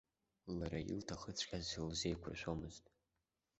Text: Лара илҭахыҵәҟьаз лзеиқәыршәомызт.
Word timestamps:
Лара 0.57 0.79
илҭахыҵәҟьаз 0.91 1.65
лзеиқәыршәомызт. 1.87 2.85